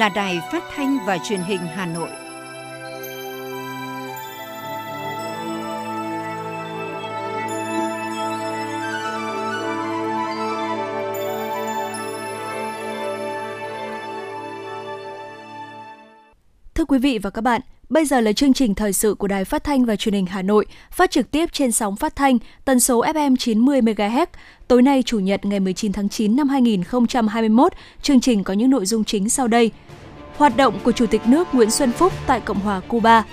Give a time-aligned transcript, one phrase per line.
[0.00, 2.08] là Đài Phát thanh và Truyền hình Hà Nội.
[16.74, 19.44] Thưa quý vị và các bạn, bây giờ là chương trình thời sự của Đài
[19.44, 22.80] Phát thanh và Truyền hình Hà Nội, phát trực tiếp trên sóng phát thanh tần
[22.80, 24.26] số FM 90 MHz.
[24.68, 27.72] Tối nay chủ nhật ngày 19 tháng 9 năm 2021,
[28.02, 29.70] chương trình có những nội dung chính sau đây.
[30.36, 33.24] Hoạt động của Chủ tịch nước Nguyễn Xuân Phúc tại Cộng hòa Cuba.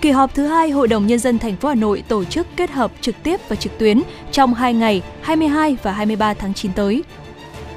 [0.00, 2.70] Kỳ họp thứ hai Hội đồng Nhân dân thành phố Hà Nội tổ chức kết
[2.70, 7.02] hợp trực tiếp và trực tuyến trong 2 ngày 22 và 23 tháng 9 tới.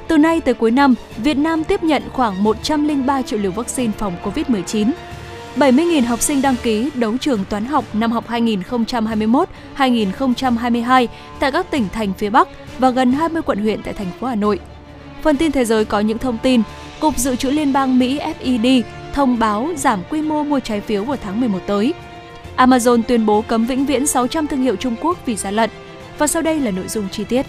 [0.08, 4.16] Từ nay tới cuối năm, Việt Nam tiếp nhận khoảng 103 triệu liều vaccine phòng
[4.24, 4.90] COVID-19.
[5.56, 11.06] 70.000 học sinh đăng ký đấu trường toán học năm học 2021-2022
[11.40, 14.34] tại các tỉnh thành phía Bắc và gần 20 quận huyện tại thành phố Hà
[14.34, 14.60] Nội.
[15.22, 16.62] Phần tin thế giới có những thông tin,
[17.00, 21.04] Cục Dự trữ Liên bang Mỹ FED thông báo giảm quy mô mua trái phiếu
[21.04, 21.94] vào tháng 11 tới.
[22.56, 25.70] Amazon tuyên bố cấm vĩnh viễn 600 thương hiệu Trung Quốc vì gian lận.
[26.18, 27.46] Và sau đây là nội dung chi tiết.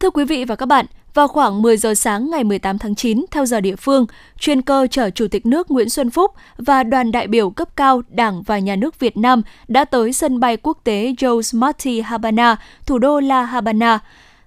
[0.00, 3.24] Thưa quý vị và các bạn, vào khoảng 10 giờ sáng ngày 18 tháng 9
[3.30, 4.06] theo giờ địa phương,
[4.38, 8.02] chuyên cơ chở Chủ tịch nước Nguyễn Xuân Phúc và đoàn đại biểu cấp cao
[8.08, 12.56] Đảng và Nhà nước Việt Nam đã tới sân bay quốc tế Jose Marti Habana,
[12.86, 13.98] thủ đô La Habana,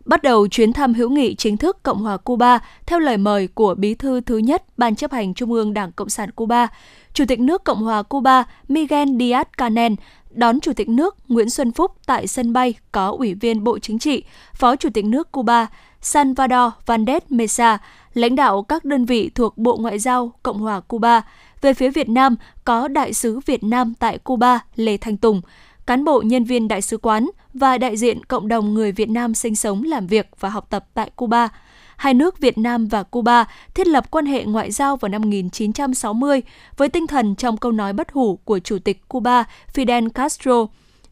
[0.05, 3.75] bắt đầu chuyến thăm hữu nghị chính thức Cộng hòa Cuba theo lời mời của
[3.75, 6.67] Bí thư thứ nhất Ban chấp hành Trung ương Đảng Cộng sản Cuba,
[7.13, 9.95] Chủ tịch nước Cộng hòa Cuba Miguel Díaz-Canel
[10.31, 13.99] đón Chủ tịch nước Nguyễn Xuân Phúc tại sân bay có Ủy viên Bộ Chính
[13.99, 14.23] trị,
[14.53, 15.67] Phó Chủ tịch nước Cuba
[16.01, 17.77] Salvador Vandes Mesa,
[18.13, 21.21] lãnh đạo các đơn vị thuộc Bộ Ngoại giao Cộng hòa Cuba.
[21.61, 22.35] Về phía Việt Nam
[22.65, 25.41] có Đại sứ Việt Nam tại Cuba Lê Thanh Tùng,
[25.85, 29.33] cán bộ nhân viên đại sứ quán và đại diện cộng đồng người Việt Nam
[29.33, 31.49] sinh sống, làm việc và học tập tại Cuba.
[31.97, 36.41] Hai nước Việt Nam và Cuba thiết lập quan hệ ngoại giao vào năm 1960
[36.77, 40.65] với tinh thần trong câu nói bất hủ của Chủ tịch Cuba Fidel Castro.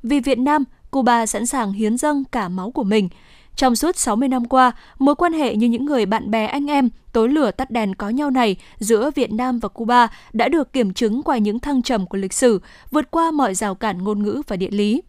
[0.04, 3.10] Vì Việt Nam, Cuba sẵn sàng hiến dâng cả máu của mình.
[3.56, 6.90] Trong suốt 60 năm qua, mối quan hệ như những người bạn bè anh em,
[7.14, 10.94] tối lửa tắt đèn có nhau này giữa Việt Nam và Cuba đã được kiểm
[10.94, 12.62] chứng qua những thăng trầm của lịch sử,
[12.92, 15.02] vượt qua mọi rào cản ngôn ngữ và địa lý.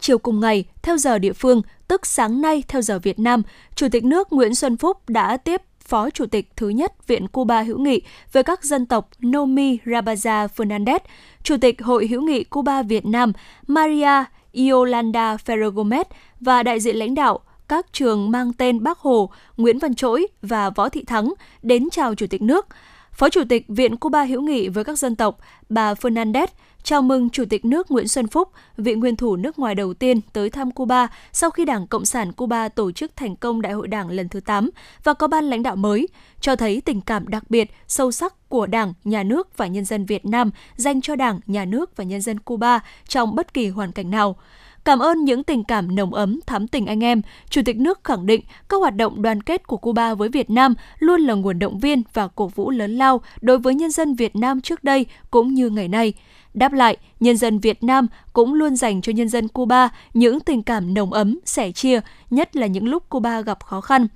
[0.00, 3.42] Chiều cùng ngày, theo giờ địa phương, tức sáng nay theo giờ Việt Nam,
[3.74, 7.62] Chủ tịch nước Nguyễn Xuân Phúc đã tiếp Phó Chủ tịch thứ nhất Viện Cuba
[7.62, 8.00] hữu nghị
[8.32, 10.98] về các dân tộc Nomi Rabaza Fernandez,
[11.42, 13.32] Chủ tịch Hội hữu nghị Cuba Việt Nam
[13.66, 14.24] Maria
[14.70, 16.04] Yolanda Ferragomez
[16.40, 20.70] và đại diện lãnh đạo các trường mang tên Bác Hồ, Nguyễn Văn Trỗi và
[20.70, 22.66] Võ Thị Thắng đến chào Chủ tịch nước.
[23.12, 25.38] Phó Chủ tịch Viện Cuba hữu nghị với các dân tộc,
[25.68, 26.46] bà Fernandez
[26.84, 30.20] chào mừng Chủ tịch nước Nguyễn Xuân Phúc, vị nguyên thủ nước ngoài đầu tiên
[30.32, 33.88] tới thăm Cuba sau khi Đảng Cộng sản Cuba tổ chức thành công Đại hội
[33.88, 34.70] Đảng lần thứ 8
[35.04, 36.08] và có ban lãnh đạo mới,
[36.40, 40.06] cho thấy tình cảm đặc biệt, sâu sắc của Đảng, Nhà nước và nhân dân
[40.06, 43.92] Việt Nam dành cho Đảng, Nhà nước và nhân dân Cuba trong bất kỳ hoàn
[43.92, 44.36] cảnh nào.
[44.84, 48.26] Cảm ơn những tình cảm nồng ấm, thắm tình anh em, Chủ tịch nước khẳng
[48.26, 51.78] định các hoạt động đoàn kết của Cuba với Việt Nam luôn là nguồn động
[51.78, 55.54] viên và cổ vũ lớn lao đối với nhân dân Việt Nam trước đây cũng
[55.54, 56.12] như ngày nay.
[56.54, 60.62] Đáp lại, nhân dân Việt Nam cũng luôn dành cho nhân dân Cuba những tình
[60.62, 62.00] cảm nồng ấm, sẻ chia,
[62.30, 64.06] nhất là những lúc Cuba gặp khó khăn.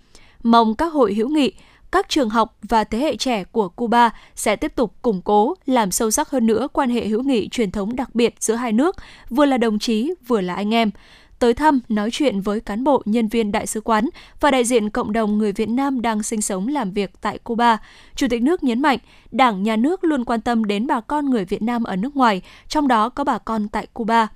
[0.42, 1.52] Mong các hội hữu nghị,
[1.92, 5.90] các trường học và thế hệ trẻ của Cuba sẽ tiếp tục củng cố, làm
[5.90, 8.96] sâu sắc hơn nữa quan hệ hữu nghị truyền thống đặc biệt giữa hai nước,
[9.30, 10.90] vừa là đồng chí, vừa là anh em
[11.38, 14.08] tới thăm, nói chuyện với cán bộ, nhân viên đại sứ quán
[14.40, 17.78] và đại diện cộng đồng người Việt Nam đang sinh sống làm việc tại Cuba.
[18.14, 18.98] Chủ tịch nước nhấn mạnh,
[19.30, 22.42] Đảng, Nhà nước luôn quan tâm đến bà con người Việt Nam ở nước ngoài,
[22.68, 24.28] trong đó có bà con tại Cuba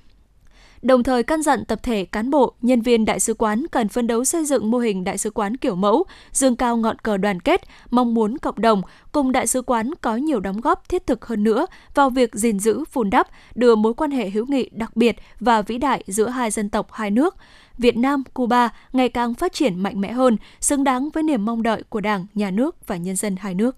[0.82, 4.06] đồng thời căn dặn tập thể cán bộ, nhân viên đại sứ quán cần phấn
[4.06, 7.40] đấu xây dựng mô hình đại sứ quán kiểu mẫu, dương cao ngọn cờ đoàn
[7.40, 8.82] kết, mong muốn cộng đồng
[9.12, 12.58] cùng đại sứ quán có nhiều đóng góp thiết thực hơn nữa vào việc gìn
[12.58, 16.28] giữ, vun đắp, đưa mối quan hệ hữu nghị đặc biệt và vĩ đại giữa
[16.28, 17.36] hai dân tộc hai nước.
[17.78, 21.62] Việt Nam, Cuba ngày càng phát triển mạnh mẽ hơn, xứng đáng với niềm mong
[21.62, 23.76] đợi của Đảng, Nhà nước và nhân dân hai nước.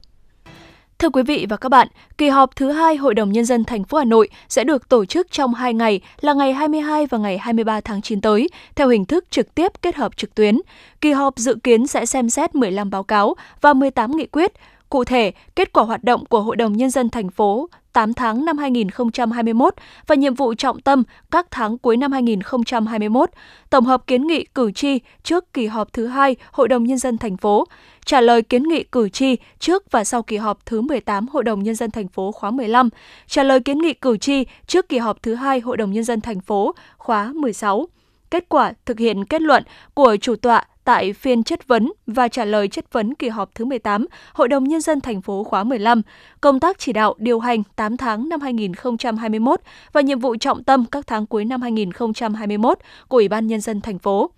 [1.05, 3.85] Thưa quý vị và các bạn, kỳ họp thứ hai Hội đồng Nhân dân thành
[3.85, 7.39] phố Hà Nội sẽ được tổ chức trong hai ngày là ngày 22 và ngày
[7.39, 10.59] 23 tháng 9 tới, theo hình thức trực tiếp kết hợp trực tuyến.
[11.01, 14.53] Kỳ họp dự kiến sẽ xem xét 15 báo cáo và 18 nghị quyết,
[14.91, 18.45] Cụ thể, kết quả hoạt động của Hội đồng Nhân dân thành phố 8 tháng
[18.45, 19.75] năm 2021
[20.07, 23.31] và nhiệm vụ trọng tâm các tháng cuối năm 2021,
[23.71, 27.19] tổng hợp kiến nghị cử tri trước kỳ họp thứ hai Hội đồng Nhân dân
[27.19, 27.65] thành phố,
[28.05, 31.63] trả lời kiến nghị cử tri trước và sau kỳ họp thứ 18 Hội đồng
[31.63, 32.89] Nhân dân thành phố khóa 15,
[33.27, 36.21] trả lời kiến nghị cử tri trước kỳ họp thứ hai Hội đồng Nhân dân
[36.21, 37.89] thành phố khóa 16
[38.31, 39.63] kết quả thực hiện kết luận
[39.95, 43.65] của chủ tọa tại phiên chất vấn và trả lời chất vấn kỳ họp thứ
[43.65, 46.03] 18 Hội đồng Nhân dân thành phố khóa 15,
[46.41, 49.61] công tác chỉ đạo điều hành 8 tháng năm 2021
[49.93, 52.79] và nhiệm vụ trọng tâm các tháng cuối năm 2021
[53.09, 54.31] của Ủy ban Nhân dân thành phố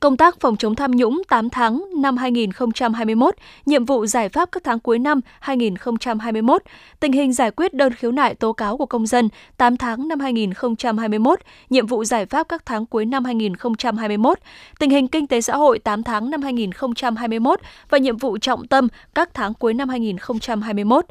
[0.00, 3.34] công tác phòng chống tham nhũng 8 tháng năm 2021,
[3.66, 6.62] nhiệm vụ giải pháp các tháng cuối năm 2021,
[7.00, 10.20] tình hình giải quyết đơn khiếu nại tố cáo của công dân 8 tháng năm
[10.20, 11.38] 2021,
[11.70, 14.38] nhiệm vụ giải pháp các tháng cuối năm 2021,
[14.78, 17.60] tình hình kinh tế xã hội 8 tháng năm 2021
[17.90, 21.04] và nhiệm vụ trọng tâm các tháng cuối năm 2021.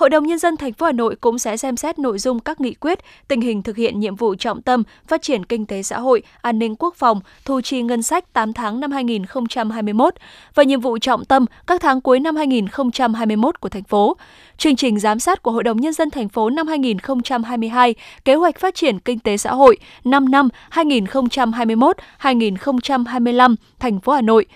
[0.00, 2.60] Hội đồng nhân dân thành phố Hà Nội cũng sẽ xem xét nội dung các
[2.60, 2.98] nghị quyết,
[3.28, 6.58] tình hình thực hiện nhiệm vụ trọng tâm phát triển kinh tế xã hội, an
[6.58, 10.14] ninh quốc phòng, thu chi ngân sách 8 tháng năm 2021
[10.54, 14.16] và nhiệm vụ trọng tâm các tháng cuối năm 2021 của thành phố.
[14.58, 17.94] Chương trình giám sát của Hội đồng Nhân dân thành phố năm 2022,
[18.24, 24.46] kế hoạch phát triển kinh tế xã hội 5 năm 2021-2025 thành phố Hà Nội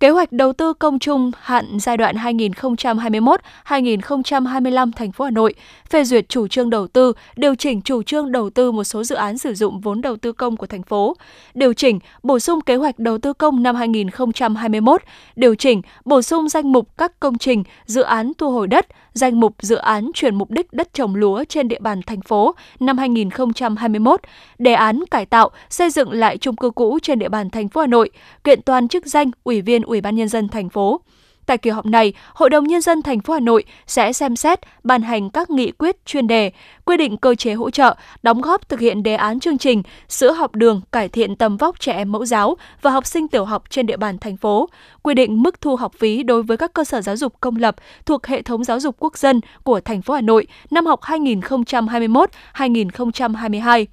[0.00, 5.54] Kế hoạch đầu tư công trung hạn giai đoạn 2021-2025 thành phố Hà Nội
[5.90, 9.14] phê duyệt chủ trương đầu tư, điều chỉnh chủ trương đầu tư một số dự
[9.14, 11.16] án sử dụng vốn đầu tư công của thành phố,
[11.54, 15.02] điều chỉnh, bổ sung kế hoạch đầu tư công năm 2021,
[15.36, 19.40] điều chỉnh, bổ sung danh mục các công trình, dự án thu hồi đất, danh
[19.40, 22.98] mục dự án chuyển mục đích đất trồng lúa trên địa bàn thành phố năm
[22.98, 24.20] 2021,
[24.58, 27.80] đề án cải tạo, xây dựng lại chung cư cũ trên địa bàn thành phố
[27.80, 28.10] Hà Nội,
[28.44, 31.00] kiện toàn chức danh Ủy viên Ủy ban nhân dân thành phố.
[31.46, 34.60] Tại kỳ họp này, Hội đồng nhân dân thành phố Hà Nội sẽ xem xét
[34.84, 36.50] ban hành các nghị quyết chuyên đề,
[36.84, 40.32] quy định cơ chế hỗ trợ, đóng góp thực hiện đề án chương trình sữa
[40.32, 43.62] học đường cải thiện tầm vóc trẻ em mẫu giáo và học sinh tiểu học
[43.70, 44.68] trên địa bàn thành phố,
[45.02, 47.76] quy định mức thu học phí đối với các cơ sở giáo dục công lập
[48.06, 53.86] thuộc hệ thống giáo dục quốc dân của thành phố Hà Nội năm học 2021-2022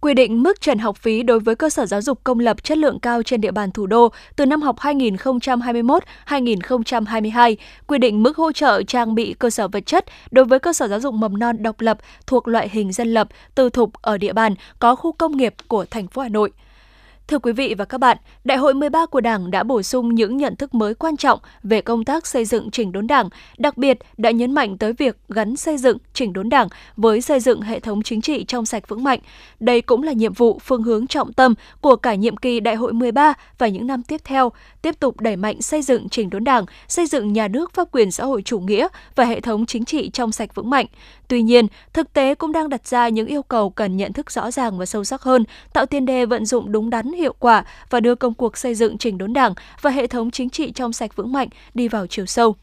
[0.00, 2.78] quy định mức trần học phí đối với cơ sở giáo dục công lập chất
[2.78, 7.56] lượng cao trên địa bàn thủ đô từ năm học 2021-2022,
[7.86, 10.88] quy định mức hỗ trợ trang bị cơ sở vật chất đối với cơ sở
[10.88, 14.32] giáo dục mầm non độc lập thuộc loại hình dân lập, tư thục ở địa
[14.32, 16.52] bàn có khu công nghiệp của thành phố Hà Nội.
[17.28, 20.36] Thưa quý vị và các bạn, Đại hội 13 của Đảng đã bổ sung những
[20.36, 23.28] nhận thức mới quan trọng về công tác xây dựng chỉnh đốn Đảng,
[23.58, 27.40] đặc biệt đã nhấn mạnh tới việc gắn xây dựng chỉnh đốn Đảng với xây
[27.40, 29.20] dựng hệ thống chính trị trong sạch vững mạnh.
[29.60, 32.92] Đây cũng là nhiệm vụ phương hướng trọng tâm của cả nhiệm kỳ Đại hội
[32.92, 34.52] 13 và những năm tiếp theo,
[34.82, 38.10] tiếp tục đẩy mạnh xây dựng chỉnh đốn Đảng, xây dựng nhà nước pháp quyền
[38.10, 40.86] xã hội chủ nghĩa và hệ thống chính trị trong sạch vững mạnh.
[41.28, 44.50] Tuy nhiên, thực tế cũng đang đặt ra những yêu cầu cần nhận thức rõ
[44.50, 48.00] ràng và sâu sắc hơn, tạo tiền đề vận dụng đúng đắn hiệu quả và
[48.00, 51.16] đưa công cuộc xây dựng chỉnh đốn Đảng và hệ thống chính trị trong sạch
[51.16, 52.56] vững mạnh đi vào chiều sâu.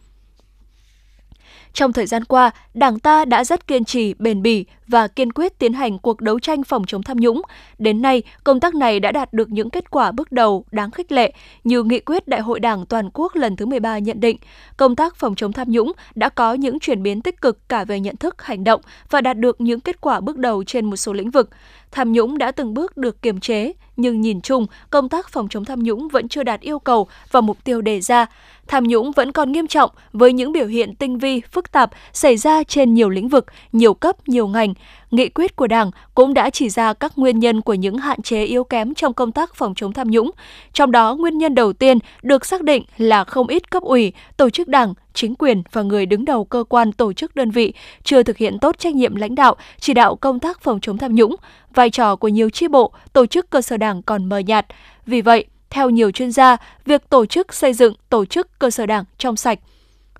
[1.73, 5.59] Trong thời gian qua, Đảng ta đã rất kiên trì, bền bỉ và kiên quyết
[5.59, 7.41] tiến hành cuộc đấu tranh phòng chống tham nhũng.
[7.77, 11.11] Đến nay, công tác này đã đạt được những kết quả bước đầu đáng khích
[11.11, 11.33] lệ
[11.63, 14.37] như nghị quyết Đại hội Đảng toàn quốc lần thứ 13 nhận định,
[14.77, 17.99] công tác phòng chống tham nhũng đã có những chuyển biến tích cực cả về
[17.99, 21.13] nhận thức, hành động và đạt được những kết quả bước đầu trên một số
[21.13, 21.49] lĩnh vực.
[21.91, 25.65] Tham nhũng đã từng bước được kiềm chế, nhưng nhìn chung, công tác phòng chống
[25.65, 28.25] tham nhũng vẫn chưa đạt yêu cầu và mục tiêu đề ra.
[28.67, 32.37] Tham nhũng vẫn còn nghiêm trọng với những biểu hiện tinh vi, phức tạp xảy
[32.37, 34.73] ra trên nhiều lĩnh vực, nhiều cấp, nhiều ngành.
[35.11, 38.45] Nghị quyết của Đảng cũng đã chỉ ra các nguyên nhân của những hạn chế
[38.45, 40.31] yếu kém trong công tác phòng chống tham nhũng.
[40.73, 44.49] Trong đó, nguyên nhân đầu tiên được xác định là không ít cấp ủy, tổ
[44.49, 48.23] chức đảng, chính quyền và người đứng đầu cơ quan tổ chức đơn vị chưa
[48.23, 51.35] thực hiện tốt trách nhiệm lãnh đạo, chỉ đạo công tác phòng chống tham nhũng.
[51.73, 54.65] Vai trò của nhiều chi bộ, tổ chức cơ sở đảng còn mờ nhạt.
[55.05, 58.85] Vì vậy, theo nhiều chuyên gia, việc tổ chức xây dựng tổ chức cơ sở
[58.85, 59.59] đảng trong sạch,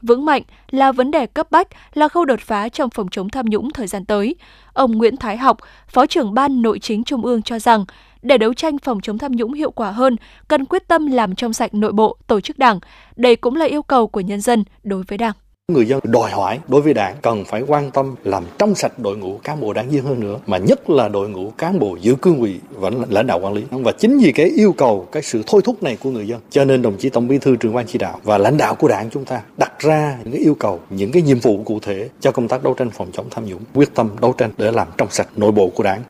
[0.01, 0.41] vững mạnh
[0.71, 3.87] là vấn đề cấp bách, là khâu đột phá trong phòng chống tham nhũng thời
[3.87, 4.35] gian tới.
[4.73, 5.57] Ông Nguyễn Thái Học,
[5.87, 7.85] Phó trưởng Ban Nội chính Trung ương cho rằng,
[8.21, 10.15] để đấu tranh phòng chống tham nhũng hiệu quả hơn,
[10.47, 12.79] cần quyết tâm làm trong sạch nội bộ tổ chức đảng.
[13.15, 15.33] Đây cũng là yêu cầu của nhân dân đối với đảng.
[15.71, 19.17] Người dân đòi hỏi đối với đảng cần phải quan tâm làm trong sạch đội
[19.17, 22.15] ngũ cán bộ đảng viên hơn nữa, mà nhất là đội ngũ cán bộ giữ
[22.15, 23.63] cương vị và lãnh đạo quản lý.
[23.71, 26.65] Và chính vì cái yêu cầu, cái sự thôi thúc này của người dân, cho
[26.65, 29.09] nên đồng chí Tổng Bí thư trưởng ban chỉ đạo và lãnh đạo của đảng
[29.09, 32.31] chúng ta đặt ra những cái yêu cầu, những cái nhiệm vụ cụ thể cho
[32.31, 35.07] công tác đấu tranh phòng chống tham nhũng, quyết tâm đấu tranh để làm trong
[35.11, 36.01] sạch nội bộ của đảng.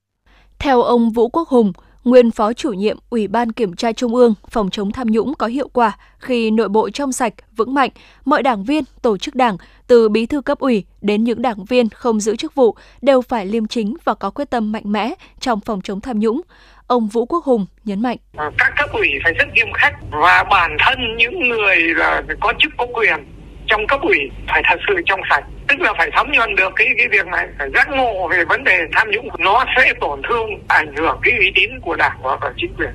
[0.60, 4.34] Theo ông Vũ Quốc Hùng, nguyên phó chủ nhiệm Ủy ban Kiểm tra Trung ương
[4.50, 7.90] phòng chống tham nhũng có hiệu quả khi nội bộ trong sạch, vững mạnh,
[8.26, 9.58] mọi đảng viên, tổ chức đảng,
[9.88, 13.46] từ bí thư cấp ủy đến những đảng viên không giữ chức vụ đều phải
[13.46, 16.42] liêm chính và có quyết tâm mạnh mẽ trong phòng chống tham nhũng.
[16.88, 18.18] Ông Vũ Quốc Hùng nhấn mạnh.
[18.58, 22.72] Các cấp ủy phải rất nghiêm khắc và bản thân những người là có chức
[22.78, 23.33] có quyền
[23.74, 26.88] trong cấp ủy phải thật sự trong sạch tức là phải thấm nhuần được cái
[26.98, 30.50] cái việc này phải giác ngộ về vấn đề tham nhũng nó sẽ tổn thương
[30.68, 32.90] ảnh hưởng cái uy tín của đảng và chính quyền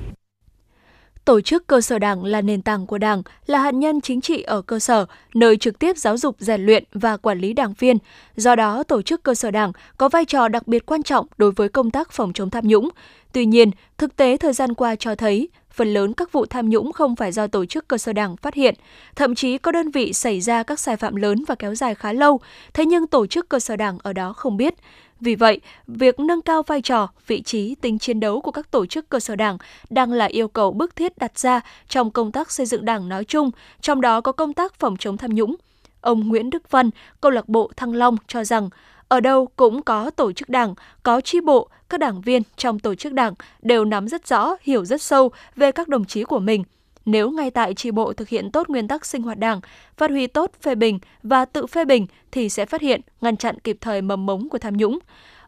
[1.25, 4.43] Tổ chức cơ sở đảng là nền tảng của đảng, là hạt nhân chính trị
[4.43, 7.99] ở cơ sở, nơi trực tiếp giáo dục, rèn luyện và quản lý đảng viên.
[8.37, 11.53] Do đó, tổ chức cơ sở đảng có vai trò đặc biệt quan trọng đối
[11.53, 12.89] với công tác phòng chống tham nhũng.
[13.33, 16.93] Tuy nhiên, thực tế thời gian qua cho thấy, phần lớn các vụ tham nhũng
[16.93, 18.75] không phải do tổ chức cơ sở đảng phát hiện,
[19.17, 22.13] thậm chí có đơn vị xảy ra các sai phạm lớn và kéo dài khá
[22.13, 22.41] lâu,
[22.75, 24.75] thế nhưng tổ chức cơ sở đảng ở đó không biết.
[25.21, 28.87] Vì vậy, việc nâng cao vai trò, vị trí, tính chiến đấu của các tổ
[28.87, 29.59] chức cơ sở đảng
[29.91, 33.25] đang là yêu cầu bức thiết đặt ra trong công tác xây dựng đảng nói
[33.25, 35.57] chung, trong đó có công tác phòng chống tham nhũng.
[36.01, 38.69] Ông Nguyễn Đức Văn, câu lạc bộ Thăng Long cho rằng,
[39.09, 42.95] ở đâu cũng có tổ chức đảng, có chi bộ, các đảng viên trong tổ
[42.95, 46.65] chức đảng đều nắm rất rõ, hiểu rất sâu về các đồng chí của mình–
[47.11, 49.61] nếu ngay tại chi bộ thực hiện tốt nguyên tắc sinh hoạt đảng,
[49.97, 53.55] phát huy tốt phê bình và tự phê bình thì sẽ phát hiện, ngăn chặn
[53.65, 54.99] kịp thời mầm mống của tham nhũng.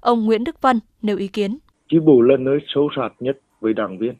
[0.01, 1.59] Ông Nguyễn Đức Văn nêu ý kiến.
[1.89, 4.15] Chi bộ là nơi sâu sát nhất với đảng viên.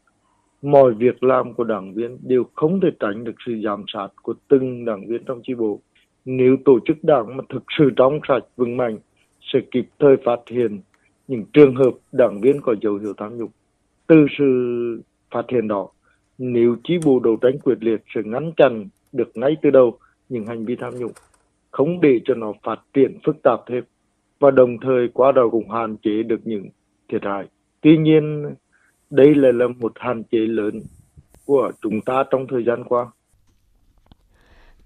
[0.63, 4.35] Mọi việc làm của đảng viên đều không thể tránh được sự giám sát của
[4.49, 5.81] từng đảng viên trong chi bộ.
[6.25, 8.99] Nếu tổ chức đảng mà thực sự trong sạch vững mạnh
[9.41, 10.81] sẽ kịp thời phát hiện
[11.29, 13.51] những trường hợp đảng viên có dấu hiệu tham nhũng.
[14.07, 14.45] Từ sự
[15.31, 15.89] phát hiện đó,
[16.39, 20.47] nếu chi bộ đấu tranh quyết liệt sẽ ngăn chặn được ngay từ đầu những
[20.47, 21.13] hành vi tham nhũng,
[21.71, 23.85] không để cho nó phát triển phức tạp thêm
[24.39, 26.69] và đồng thời qua đó cũng hạn chế được những
[27.09, 27.47] thiệt hại.
[27.81, 28.55] Tuy nhiên,
[29.11, 30.81] đây lại là một hạn chế lớn
[31.47, 33.07] của chúng ta trong thời gian qua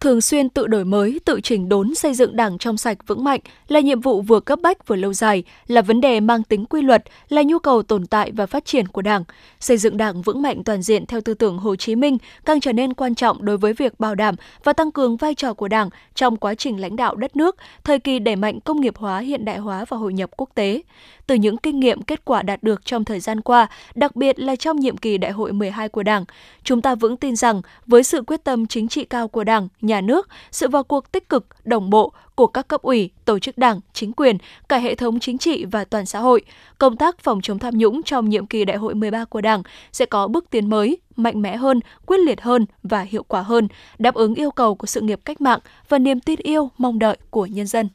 [0.05, 3.41] thường xuyên tự đổi mới, tự chỉnh đốn xây dựng Đảng trong sạch vững mạnh
[3.69, 6.83] là nhiệm vụ vừa cấp bách vừa lâu dài, là vấn đề mang tính quy
[6.83, 9.25] luật, là nhu cầu tồn tại và phát triển của Đảng.
[9.61, 12.73] Xây dựng Đảng vững mạnh toàn diện theo tư tưởng Hồ Chí Minh càng trở
[12.73, 14.35] nên quan trọng đối với việc bảo đảm
[14.65, 17.99] và tăng cường vai trò của Đảng trong quá trình lãnh đạo đất nước, thời
[17.99, 20.83] kỳ đẩy mạnh công nghiệp hóa, hiện đại hóa và hội nhập quốc tế.
[21.27, 24.57] Từ những kinh nghiệm kết quả đạt được trong thời gian qua, đặc biệt là
[24.57, 26.25] trong nhiệm kỳ Đại hội 12 của Đảng,
[26.65, 29.94] chúng ta vững tin rằng với sự quyết tâm chính trị cao của Đảng, nhà
[30.01, 33.81] nước, sự vào cuộc tích cực, đồng bộ của các cấp ủy, tổ chức đảng,
[33.93, 36.43] chính quyền, cả hệ thống chính trị và toàn xã hội,
[36.79, 40.07] công tác phòng chống tham nhũng trong nhiệm kỳ đại hội 13 của Đảng sẽ
[40.07, 44.15] có bước tiến mới, mạnh mẽ hơn, quyết liệt hơn và hiệu quả hơn, đáp
[44.15, 47.47] ứng yêu cầu của sự nghiệp cách mạng và niềm tin yêu, mong đợi của
[47.47, 47.89] nhân dân.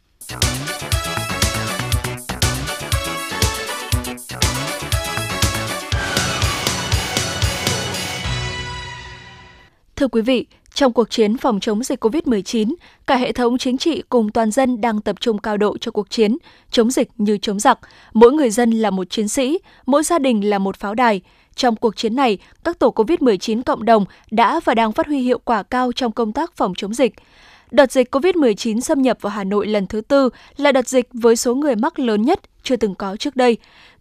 [9.96, 10.46] Thưa quý vị,
[10.80, 12.74] trong cuộc chiến phòng chống dịch COVID-19,
[13.08, 16.10] cả hệ thống chính trị cùng toàn dân đang tập trung cao độ cho cuộc
[16.10, 16.38] chiến,
[16.72, 17.80] chống dịch như chống giặc.
[18.14, 21.22] Mỗi người dân là một chiến sĩ, mỗi gia đình là một pháo đài.
[21.56, 25.40] Trong cuộc chiến này, các tổ COVID-19 cộng đồng đã và đang phát huy hiệu
[25.46, 27.14] quả cao trong công tác phòng chống dịch.
[27.72, 31.36] Đợt dịch COVID-19 xâm nhập vào Hà Nội lần thứ tư là đợt dịch với
[31.36, 33.58] số người mắc lớn nhất chưa từng có trước đây.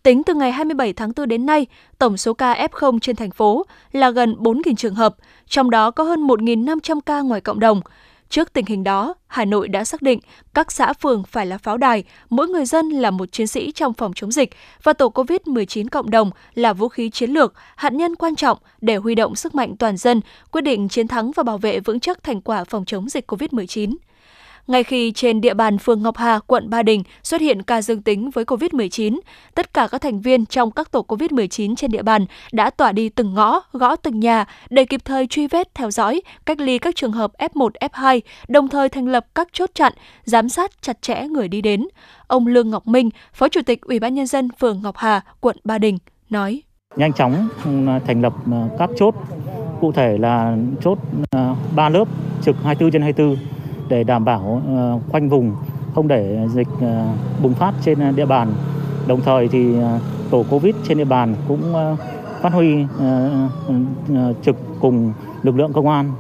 [0.09, 1.67] Tính từ ngày 27 tháng 4 đến nay,
[1.99, 6.05] tổng số ca F0 trên thành phố là gần 4.000 trường hợp, trong đó có
[6.05, 7.81] hơn 1.500 ca ngoài cộng đồng.
[8.29, 10.21] Trước tình hình đó, Hà Nội đã xác định
[10.55, 13.95] các xã phường phải là pháo đài, mỗi người dân là một chiến sĩ trong
[13.95, 14.51] phòng chống dịch
[14.83, 18.97] và tổ COVID-19 cộng đồng là vũ khí chiến lược, hạt nhân quan trọng để
[18.97, 22.23] huy động sức mạnh toàn dân, quyết định chiến thắng và bảo vệ vững chắc
[22.23, 23.95] thành quả phòng chống dịch COVID-19
[24.69, 28.03] ngay khi trên địa bàn phường Ngọc Hà, quận Ba Đình xuất hiện ca dương
[28.03, 29.19] tính với COVID-19.
[29.55, 33.09] Tất cả các thành viên trong các tổ COVID-19 trên địa bàn đã tỏa đi
[33.09, 36.97] từng ngõ, gõ từng nhà để kịp thời truy vết, theo dõi, cách ly các
[36.97, 39.93] trường hợp F1, F2, đồng thời thành lập các chốt chặn,
[40.25, 41.87] giám sát chặt chẽ người đi đến.
[42.27, 45.57] Ông Lương Ngọc Minh, Phó Chủ tịch Ủy ban nhân dân phường Ngọc Hà, quận
[45.65, 45.99] Ba Đình
[46.31, 46.63] nói:
[46.97, 47.71] Nhanh chóng ừ,
[48.07, 49.15] thành lập ờ, các chốt
[49.81, 50.99] cụ thể là chốt
[51.31, 52.05] ờ, 3 lớp
[52.43, 53.37] trực 24 trên 24
[53.89, 55.57] để đảm bảo ờ, khoanh vùng,
[55.95, 57.07] không để dịch ờ,
[57.43, 58.53] bùng phát trên ờ, địa bàn.
[59.07, 59.75] Đồng thời thì
[60.31, 61.61] tổ Covid trên địa bàn cũng
[62.41, 62.85] phát huy
[64.43, 66.13] trực cùng lực lượng công an.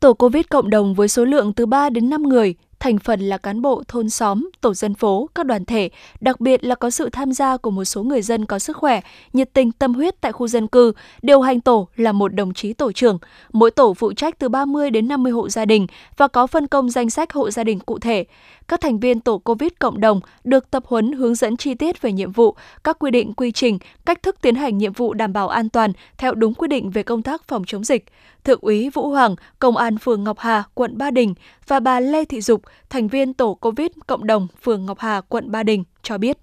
[0.00, 2.54] Tổ Covid cộng đồng với số lượng từ 3 đến 5 người
[2.86, 5.90] thành phần là cán bộ thôn xóm, tổ dân phố, các đoàn thể,
[6.20, 9.00] đặc biệt là có sự tham gia của một số người dân có sức khỏe,
[9.32, 12.72] nhiệt tình tâm huyết tại khu dân cư, điều hành tổ là một đồng chí
[12.72, 13.18] tổ trưởng.
[13.52, 16.90] Mỗi tổ phụ trách từ 30 đến 50 hộ gia đình và có phân công
[16.90, 18.24] danh sách hộ gia đình cụ thể.
[18.68, 22.12] Các thành viên tổ COVID cộng đồng được tập huấn hướng dẫn chi tiết về
[22.12, 25.48] nhiệm vụ, các quy định quy trình, cách thức tiến hành nhiệm vụ đảm bảo
[25.48, 28.04] an toàn theo đúng quy định về công tác phòng chống dịch.
[28.44, 31.34] Thượng úy Vũ Hoàng, Công an phường Ngọc Hà, quận Ba Đình
[31.66, 35.50] và bà Lê Thị Dục, thành viên tổ COVID cộng đồng phường Ngọc Hà, quận
[35.50, 36.38] Ba Đình cho biết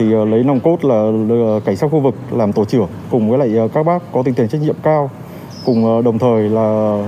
[0.00, 1.12] thì ờ, lấy nòng cốt là
[1.64, 4.34] cảnh sát khu vực làm tổ trưởng cùng với lại ờ, các bác có tinh
[4.34, 5.10] thần trách nhiệm cao
[5.64, 6.98] cùng ờ, đồng thời là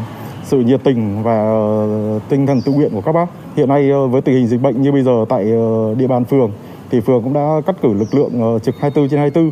[0.45, 3.27] sự nhiệt tình và ờ, tinh thần tự nguyện của các bác.
[3.57, 6.25] Hiện nay ờ, với tình hình dịch bệnh như bây giờ tại ờ, địa bàn
[6.25, 6.51] phường
[6.91, 9.51] thì phường cũng đã cắt cử lực lượng trực 24 trên 24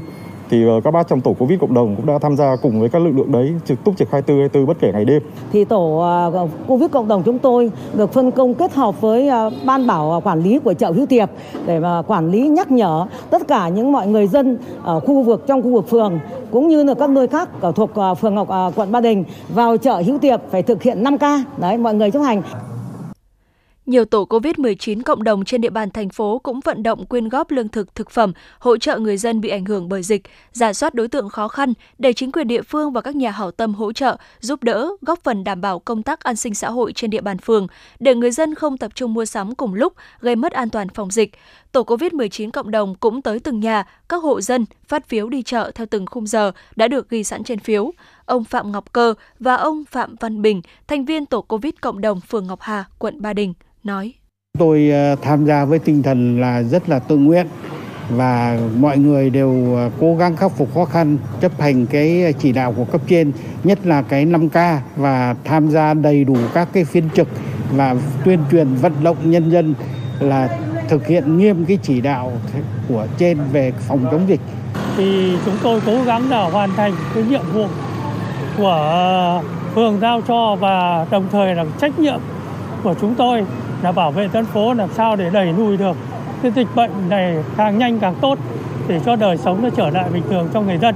[0.51, 2.89] thì ờ, các bác trong tổ Covid cộng đồng cũng đã tham gia cùng với
[2.89, 5.23] các lực lượng đấy trực túc trực 24 24 bất kể ngày đêm.
[5.53, 9.51] Thì tổ ờ, Covid cộng đồng chúng tôi được phân công kết hợp với ờ,
[9.65, 11.31] ban bảo quản lý của chợ Hữu Tiệp
[11.67, 15.45] để mà quản lý, nhắc nhở tất cả những mọi người dân ở khu vực,
[15.47, 16.19] trong khu vực phường
[16.51, 17.91] cũng như là các nơi khác ở thuộc
[18.21, 21.43] phường Ngọc quận Ba Đình vào chợ Hữu Tiệp phải thực hiện 5K.
[21.57, 22.43] Đấy, mọi người chấp hành.
[23.91, 27.51] Nhiều tổ COVID-19 cộng đồng trên địa bàn thành phố cũng vận động quyên góp
[27.51, 30.95] lương thực, thực phẩm, hỗ trợ người dân bị ảnh hưởng bởi dịch, giả soát
[30.95, 33.93] đối tượng khó khăn để chính quyền địa phương và các nhà hảo tâm hỗ
[33.93, 37.21] trợ, giúp đỡ, góp phần đảm bảo công tác an sinh xã hội trên địa
[37.21, 37.67] bàn phường,
[38.01, 41.11] để người dân không tập trung mua sắm cùng lúc, gây mất an toàn phòng
[41.11, 41.33] dịch.
[41.73, 45.71] Tổ COVID-19 cộng đồng cũng tới từng nhà, các hộ dân phát phiếu đi chợ
[45.75, 47.93] theo từng khung giờ đã được ghi sẵn trên phiếu.
[48.25, 52.21] Ông Phạm Ngọc Cơ và ông Phạm Văn Bình, thành viên tổ COVID cộng đồng
[52.21, 54.13] phường Ngọc Hà, quận Ba Đình, nói.
[54.59, 57.47] Tôi ờ, tham gia với tinh thần là rất là tự nguyện
[58.11, 62.53] và mọi người đều ờ, cố gắng khắc phục khó khăn, chấp hành cái chỉ
[62.53, 63.33] đạo của cấp trên,
[63.65, 67.29] nhất là cái 5K và tham gia đầy đủ các cái phiên trực
[67.77, 69.75] và tuyên truyền vận động nhân dân
[70.21, 70.49] là
[70.89, 72.33] thực hiện nghiêm cái chỉ đạo
[72.89, 74.41] của trên về phòng chống dịch.
[74.97, 77.67] Thì chúng tôi cố gắng là hoàn thành cái nhiệm vụ
[78.57, 79.43] của ờ,
[79.75, 82.21] phường giao cho và đồng thời là trách nhiệm
[82.83, 83.45] của chúng tôi
[83.83, 85.97] là bảo vệ dân phố làm sao để đẩy lùi được
[86.43, 88.39] cái dịch bệnh này càng nhanh càng tốt
[88.89, 90.95] để cho đời sống nó trở lại bình thường cho người dân.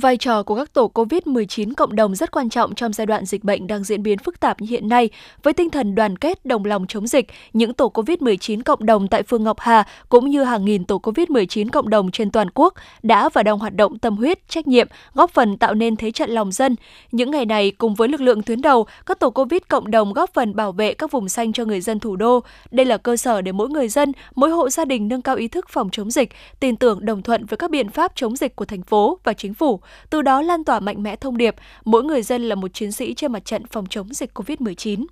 [0.00, 3.44] Vai trò của các tổ COVID-19 cộng đồng rất quan trọng trong giai đoạn dịch
[3.44, 5.08] bệnh đang diễn biến phức tạp như hiện nay.
[5.42, 9.22] Với tinh thần đoàn kết, đồng lòng chống dịch, những tổ COVID-19 cộng đồng tại
[9.22, 13.28] phường Ngọc Hà cũng như hàng nghìn tổ COVID-19 cộng đồng trên toàn quốc đã
[13.28, 16.52] và đang hoạt động tâm huyết, trách nhiệm, góp phần tạo nên thế trận lòng
[16.52, 16.76] dân.
[17.12, 20.34] Những ngày này, cùng với lực lượng tuyến đầu, các tổ COVID cộng đồng góp
[20.34, 22.40] phần bảo vệ các vùng xanh cho người dân thủ đô.
[22.70, 25.48] Đây là cơ sở để mỗi người dân, mỗi hộ gia đình nâng cao ý
[25.48, 28.64] thức phòng chống dịch, tin tưởng đồng thuận với các biện pháp chống dịch của
[28.64, 29.80] thành phố và chính phủ
[30.10, 33.14] từ đó lan tỏa mạnh mẽ thông điệp mỗi người dân là một chiến sĩ
[33.14, 35.04] trên mặt trận phòng chống dịch COVID-19.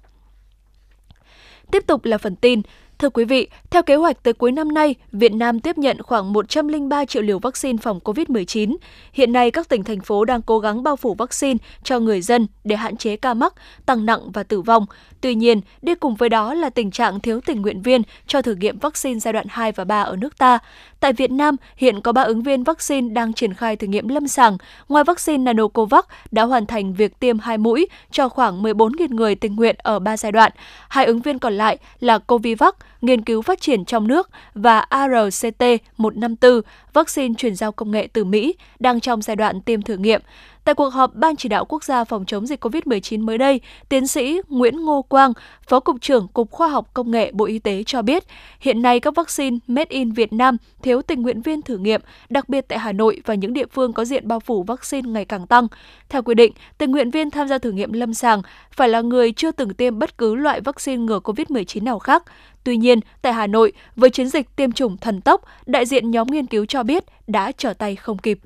[1.71, 2.62] Tiếp tục là phần tin.
[2.99, 6.33] Thưa quý vị, theo kế hoạch tới cuối năm nay, Việt Nam tiếp nhận khoảng
[6.33, 8.77] 103 triệu liều vaccine phòng COVID-19.
[9.12, 12.47] Hiện nay, các tỉnh, thành phố đang cố gắng bao phủ vaccine cho người dân
[12.64, 13.55] để hạn chế ca mắc,
[13.87, 14.87] tăng nặng và tử vong.
[15.20, 18.54] Tuy nhiên, đi cùng với đó là tình trạng thiếu tình nguyện viên cho thử
[18.54, 20.59] nghiệm vaccine giai đoạn 2 và 3 ở nước ta.
[21.00, 24.28] Tại Việt Nam, hiện có 3 ứng viên vaccine đang triển khai thử nghiệm lâm
[24.28, 24.59] sàng.
[24.88, 29.57] Ngoài vaccine Nanocovax đã hoàn thành việc tiêm hai mũi cho khoảng 14.000 người tình
[29.57, 30.52] nguyện ở 3 giai đoạn.
[30.88, 36.61] Hai ứng viên còn lại là Covivac, nghiên cứu phát triển trong nước và ARCT-154,
[36.92, 40.20] vaccine chuyển giao công nghệ từ Mỹ, đang trong giai đoạn tiêm thử nghiệm.
[40.64, 44.07] Tại cuộc họp Ban chỉ đạo quốc gia phòng chống dịch COVID-19 mới đây, tiến
[44.07, 45.33] sĩ Nguyễn Ngô Quang,
[45.68, 48.25] Phó Cục trưởng Cục Khoa học Công nghệ Bộ Y tế cho biết,
[48.61, 52.49] hiện nay các vaccine made in Việt Nam thiếu tình nguyện viên thử nghiệm, đặc
[52.49, 55.47] biệt tại Hà Nội và những địa phương có diện bao phủ vaccine ngày càng
[55.47, 55.66] tăng.
[56.09, 59.33] Theo quy định, tình nguyện viên tham gia thử nghiệm lâm sàng phải là người
[59.33, 62.23] chưa từng tiêm bất cứ loại vaccine ngừa COVID-19 nào khác.
[62.64, 66.27] Tuy nhiên, tại Hà Nội, với chiến dịch tiêm chủng thần tốc, đại diện nhóm
[66.27, 68.38] nghiên cứu cho biết đã trở tay không kịp.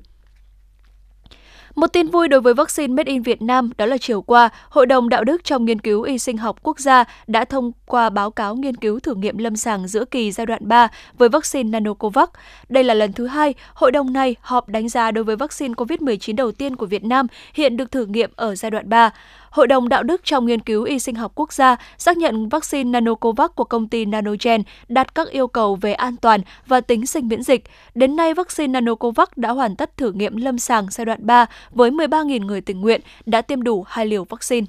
[1.75, 4.85] Một tin vui đối với vaccine Made in Việt Nam đó là chiều qua, Hội
[4.85, 8.31] đồng Đạo đức trong Nghiên cứu Y sinh học quốc gia đã thông qua báo
[8.31, 12.29] cáo nghiên cứu thử nghiệm lâm sàng giữa kỳ giai đoạn 3 với vaccine Nanocovax.
[12.69, 16.35] Đây là lần thứ hai hội đồng này họp đánh giá đối với vaccine COVID-19
[16.35, 19.11] đầu tiên của Việt Nam hiện được thử nghiệm ở giai đoạn 3.
[19.49, 22.89] Hội đồng đạo đức trong nghiên cứu y sinh học quốc gia xác nhận vaccine
[22.89, 27.27] Nanocovax của công ty Nanogen đạt các yêu cầu về an toàn và tính sinh
[27.27, 27.63] miễn dịch.
[27.95, 31.91] Đến nay, vaccine Nanocovax đã hoàn tất thử nghiệm lâm sàng giai đoạn 3 với
[31.91, 34.67] 13.000 người tình nguyện đã tiêm đủ hai liều vaccine.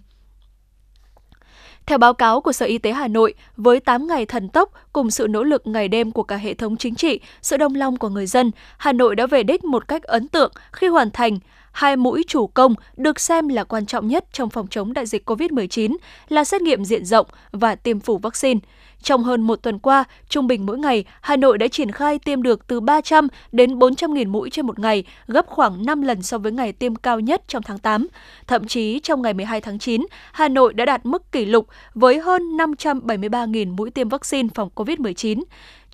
[1.87, 5.11] Theo báo cáo của Sở Y tế Hà Nội, với 8 ngày thần tốc cùng
[5.11, 8.09] sự nỗ lực ngày đêm của cả hệ thống chính trị, sự đồng lòng của
[8.09, 11.39] người dân, Hà Nội đã về đích một cách ấn tượng khi hoàn thành
[11.75, 15.31] hai mũi chủ công được xem là quan trọng nhất trong phòng chống đại dịch
[15.31, 15.97] COVID-19
[16.29, 18.61] là xét nghiệm diện rộng và tiêm phủ vaccine.
[19.03, 22.43] Trong hơn một tuần qua, trung bình mỗi ngày, Hà Nội đã triển khai tiêm
[22.43, 26.39] được từ 300 đến 400 nghìn mũi trên một ngày, gấp khoảng 5 lần so
[26.39, 28.07] với ngày tiêm cao nhất trong tháng 8.
[28.47, 32.21] Thậm chí trong ngày 12 tháng 9, Hà Nội đã đạt mức kỷ lục với
[32.21, 35.43] hơn 573 nghìn mũi tiêm vaccine phòng COVID-19.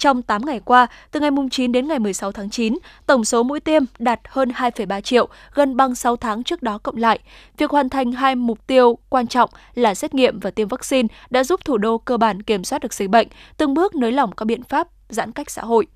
[0.01, 3.61] Trong 8 ngày qua, từ ngày 9 đến ngày 16 tháng 9, tổng số mũi
[3.61, 7.19] tiêm đạt hơn 2,3 triệu, gần bằng 6 tháng trước đó cộng lại.
[7.59, 11.45] Việc hoàn thành hai mục tiêu quan trọng là xét nghiệm và tiêm vaccine đã
[11.45, 14.45] giúp thủ đô cơ bản kiểm soát được dịch bệnh, từng bước nới lỏng các
[14.45, 15.87] biện pháp giãn cách xã hội.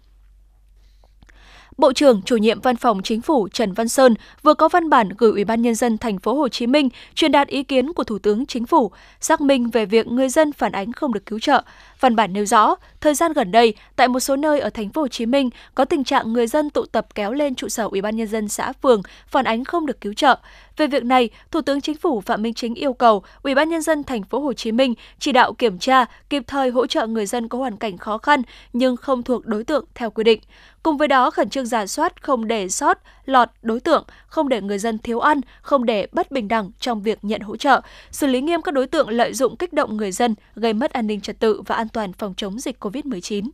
[1.78, 5.08] Bộ trưởng chủ nhiệm Văn phòng Chính phủ Trần Văn Sơn vừa có văn bản
[5.18, 8.04] gửi Ủy ban nhân dân thành phố Hồ Chí Minh truyền đạt ý kiến của
[8.04, 11.38] Thủ tướng Chính phủ xác minh về việc người dân phản ánh không được cứu
[11.38, 11.62] trợ.
[12.00, 15.00] Văn bản nêu rõ, thời gian gần đây, tại một số nơi ở thành phố
[15.00, 18.00] Hồ Chí Minh có tình trạng người dân tụ tập kéo lên trụ sở Ủy
[18.00, 20.38] ban nhân dân xã phường phản ánh không được cứu trợ.
[20.76, 23.82] Về việc này, Thủ tướng Chính phủ Phạm Minh Chính yêu cầu Ủy ban nhân
[23.82, 27.26] dân thành phố Hồ Chí Minh chỉ đạo kiểm tra, kịp thời hỗ trợ người
[27.26, 30.40] dân có hoàn cảnh khó khăn nhưng không thuộc đối tượng theo quy định.
[30.82, 34.60] Cùng với đó, khẩn trương giả soát không để sót lọt đối tượng, không để
[34.60, 38.26] người dân thiếu ăn, không để bất bình đẳng trong việc nhận hỗ trợ, xử
[38.26, 41.20] lý nghiêm các đối tượng lợi dụng kích động người dân, gây mất an ninh
[41.20, 43.50] trật tự và an toàn phòng chống dịch COVID-19.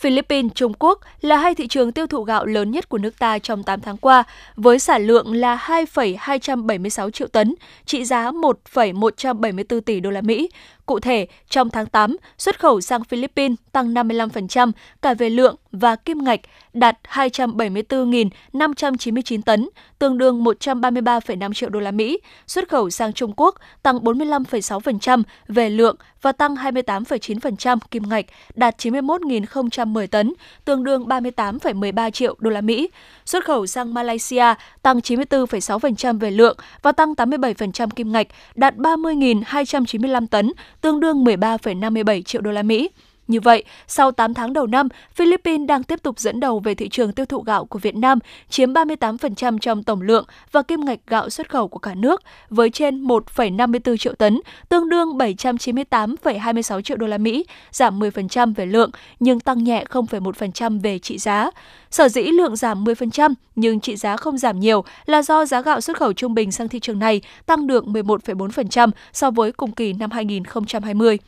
[0.00, 3.38] Philippines, Trung Quốc là hai thị trường tiêu thụ gạo lớn nhất của nước ta
[3.38, 4.24] trong 8 tháng qua,
[4.56, 10.48] với sản lượng là 2,276 triệu tấn, trị giá 1,174 tỷ đô la Mỹ.
[10.90, 14.72] Cụ thể, trong tháng 8, xuất khẩu sang Philippines tăng 55%
[15.02, 16.40] cả về lượng và kim ngạch,
[16.72, 22.18] đạt 274.599 tấn, tương đương 133,5 triệu đô la Mỹ.
[22.46, 28.24] Xuất khẩu sang Trung Quốc tăng 45,6% về lượng và tăng 28,9% kim ngạch,
[28.54, 32.90] đạt 91.010 tấn, tương đương 38,13 triệu đô la Mỹ.
[33.26, 40.26] Xuất khẩu sang Malaysia tăng 94,6% về lượng và tăng 87% kim ngạch, đạt 30.295
[40.26, 42.90] tấn, tương đương 13,57 triệu đô la Mỹ.
[43.30, 46.88] Như vậy, sau 8 tháng đầu năm, Philippines đang tiếp tục dẫn đầu về thị
[46.88, 50.98] trường tiêu thụ gạo của Việt Nam, chiếm 38% trong tổng lượng và kim ngạch
[51.06, 56.96] gạo xuất khẩu của cả nước với trên 1,54 triệu tấn, tương đương 798,26 triệu
[56.96, 58.90] đô la Mỹ, giảm 10% về lượng
[59.20, 61.50] nhưng tăng nhẹ 0,1% về trị giá.
[61.90, 65.80] Sở dĩ lượng giảm 10% nhưng trị giá không giảm nhiều là do giá gạo
[65.80, 69.92] xuất khẩu trung bình sang thị trường này tăng được 11,4% so với cùng kỳ
[69.92, 71.18] năm 2020.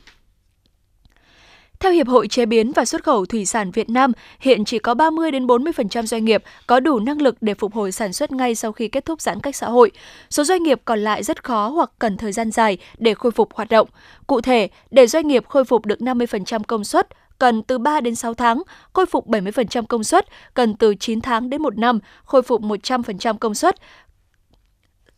[1.83, 4.95] Theo Hiệp hội Chế biến và Xuất khẩu Thủy sản Việt Nam, hiện chỉ có
[4.95, 8.55] 30 đến 40% doanh nghiệp có đủ năng lực để phục hồi sản xuất ngay
[8.55, 9.91] sau khi kết thúc giãn cách xã hội.
[10.31, 13.55] Số doanh nghiệp còn lại rất khó hoặc cần thời gian dài để khôi phục
[13.55, 13.89] hoạt động.
[14.27, 18.15] Cụ thể, để doanh nghiệp khôi phục được 50% công suất, cần từ 3 đến
[18.15, 22.43] 6 tháng, khôi phục 70% công suất, cần từ 9 tháng đến 1 năm, khôi
[22.43, 23.75] phục 100% công suất,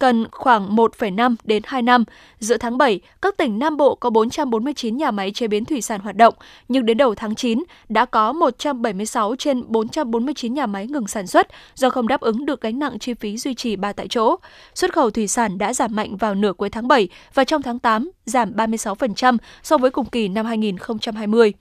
[0.04, 2.04] cần khoảng 1,5 đến 2 năm.
[2.38, 6.00] Giữa tháng 7, các tỉnh Nam Bộ có 449 nhà máy chế biến thủy sản
[6.00, 6.34] hoạt động,
[6.68, 11.48] nhưng đến đầu tháng 9 đã có 176 trên 449 nhà máy ngừng sản xuất
[11.74, 14.36] do không đáp ứng được gánh nặng chi phí duy trì ba tại chỗ.
[14.74, 17.78] Xuất khẩu thủy sản đã giảm mạnh vào nửa cuối tháng 7 và trong tháng
[17.78, 21.52] 8 giảm 36% so với cùng kỳ năm 2020.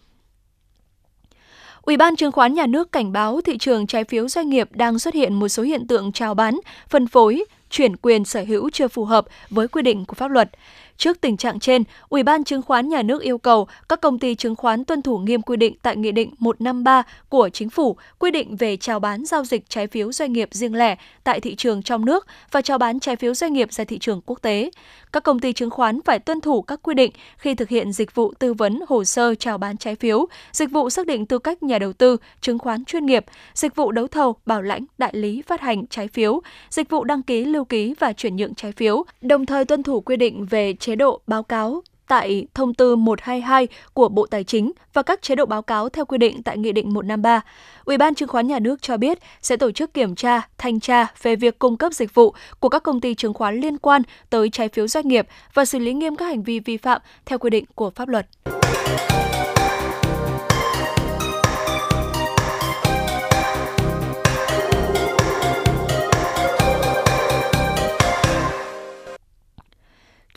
[1.82, 5.00] Ủy ban chứng khoán nhà nước cảnh báo thị trường trái phiếu doanh nghiệp đang
[5.00, 8.88] xuất hiện một số hiện tượng chào bán, phân phối, chuyển quyền sở hữu chưa
[8.88, 10.50] phù hợp với quy định của pháp luật.
[10.98, 14.36] Trước tình trạng trên, Ủy ban Chứng khoán Nhà nước yêu cầu các công ty
[14.36, 18.32] chứng khoán tuân thủ nghiêm quy định tại Nghị định 153 của Chính phủ quy
[18.32, 21.84] định về chào bán giao dịch trái phiếu doanh nghiệp riêng lẻ tại thị trường
[21.84, 24.70] trong nước và chào bán trái phiếu doanh nghiệp ra thị trường quốc tế.
[25.14, 28.16] Các công ty chứng khoán phải tuân thủ các quy định khi thực hiện dịch
[28.16, 31.64] vụ tư vấn hồ sơ chào bán trái phiếu, dịch vụ xác định tư cách
[31.64, 35.42] nhà đầu tư, chứng khoán chuyên nghiệp, dịch vụ đấu thầu, bảo lãnh, đại lý
[35.42, 39.04] phát hành trái phiếu, dịch vụ đăng ký lưu ký và chuyển nhượng trái phiếu,
[39.22, 43.68] đồng thời tuân thủ quy định về chế độ báo cáo tại thông tư 122
[43.94, 46.72] của Bộ Tài chính và các chế độ báo cáo theo quy định tại Nghị
[46.72, 47.42] định 153.
[47.86, 51.08] Ủy ban Chứng khoán Nhà nước cho biết sẽ tổ chức kiểm tra, thanh tra
[51.22, 54.50] về việc cung cấp dịch vụ của các công ty chứng khoán liên quan tới
[54.50, 57.50] trái phiếu doanh nghiệp và xử lý nghiêm các hành vi vi phạm theo quy
[57.50, 58.28] định của pháp luật.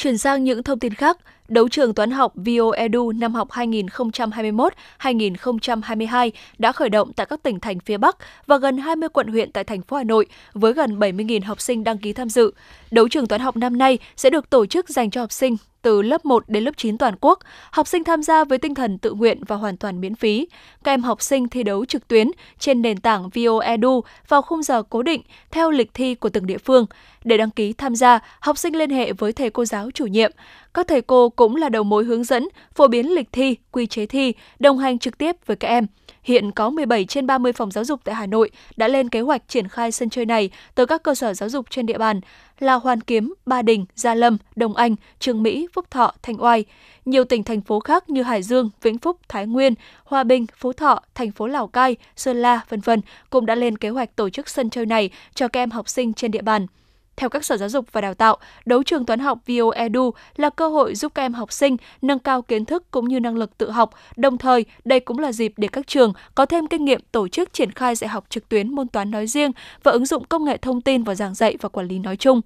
[0.06, 6.72] Chuyển sang những thông tin khác, đấu trường toán học VOEDU năm học 2021-2022 đã
[6.72, 8.16] khởi động tại các tỉnh thành phía Bắc
[8.46, 11.84] và gần 20 quận huyện tại thành phố Hà Nội với gần 70.000 học sinh
[11.84, 12.50] đăng ký tham dự.
[12.90, 16.02] Đấu trường toán học năm nay sẽ được tổ chức dành cho học sinh từ
[16.02, 17.38] lớp 1 đến lớp 9 toàn quốc.
[17.70, 20.48] Học sinh tham gia với tinh thần tự nguyện và hoàn toàn miễn phí.
[20.84, 24.82] Các em học sinh thi đấu trực tuyến trên nền tảng VOEDU vào khung giờ
[24.82, 26.86] cố định theo lịch thi của từng địa phương.
[27.26, 30.32] Để đăng ký tham gia, học sinh liên hệ với thầy cô giáo chủ nhiệm.
[30.74, 34.06] Các thầy cô cũng là đầu mối hướng dẫn, phổ biến lịch thi, quy chế
[34.06, 35.86] thi, đồng hành trực tiếp với các em.
[36.22, 39.48] Hiện có 17 trên 30 phòng giáo dục tại Hà Nội đã lên kế hoạch
[39.48, 42.20] triển khai sân chơi này tới các cơ sở giáo dục trên địa bàn
[42.58, 46.64] là Hoàn Kiếm, Ba Đình, Gia Lâm, Đông Anh, Trường Mỹ, Phúc Thọ, Thanh Oai.
[47.04, 50.72] Nhiều tỉnh thành phố khác như Hải Dương, Vĩnh Phúc, Thái Nguyên, Hòa Bình, Phú
[50.72, 54.30] Thọ, thành phố Lào Cai, Sơn La, vân vân cũng đã lên kế hoạch tổ
[54.30, 56.66] chức sân chơi này cho các em học sinh trên địa bàn.
[57.16, 60.68] Theo các sở giáo dục và đào tạo, đấu trường toán học VOEDU là cơ
[60.68, 63.70] hội giúp các em học sinh nâng cao kiến thức cũng như năng lực tự
[63.70, 63.90] học.
[64.16, 67.52] Đồng thời, đây cũng là dịp để các trường có thêm kinh nghiệm tổ chức
[67.52, 69.52] triển khai dạy học trực tuyến môn toán nói riêng
[69.82, 72.40] và ứng dụng công nghệ thông tin vào giảng dạy và quản lý nói chung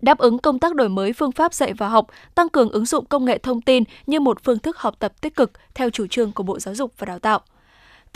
[0.00, 3.04] đáp ứng công tác đổi mới phương pháp dạy và học, tăng cường ứng dụng
[3.04, 6.32] công nghệ thông tin như một phương thức học tập tích cực theo chủ trương
[6.32, 7.40] của Bộ Giáo dục và Đào tạo.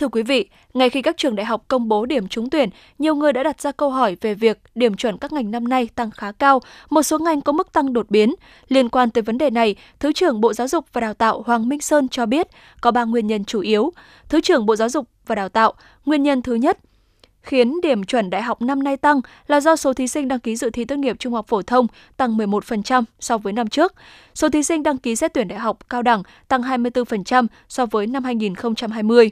[0.01, 3.15] Thưa quý vị, ngay khi các trường đại học công bố điểm trúng tuyển, nhiều
[3.15, 6.11] người đã đặt ra câu hỏi về việc điểm chuẩn các ngành năm nay tăng
[6.11, 6.61] khá cao,
[6.91, 8.35] một số ngành có mức tăng đột biến.
[8.69, 11.69] Liên quan tới vấn đề này, Thứ trưởng Bộ Giáo dục và Đào tạo Hoàng
[11.69, 12.49] Minh Sơn cho biết
[12.81, 13.93] có ba nguyên nhân chủ yếu.
[14.29, 15.73] Thứ trưởng Bộ Giáo dục và Đào tạo,
[16.05, 16.79] nguyên nhân thứ nhất,
[17.43, 20.57] khiến điểm chuẩn đại học năm nay tăng là do số thí sinh đăng ký
[20.57, 21.87] dự thi tốt nghiệp trung học phổ thông
[22.17, 23.95] tăng 11% so với năm trước.
[24.35, 28.07] Số thí sinh đăng ký xét tuyển đại học cao đẳng tăng 24% so với
[28.07, 29.31] năm 2020.